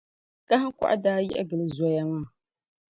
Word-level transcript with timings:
Kahiŋkɔɣu 0.47 0.95
daa 1.03 1.19
yiɣi 1.25 1.43
gili 1.49 1.67
zoya 1.75 2.03
zaa. 2.11 2.25